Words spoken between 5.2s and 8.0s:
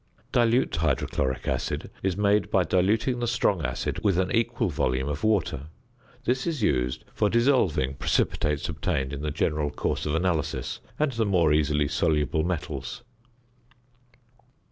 water. This is used for dissolving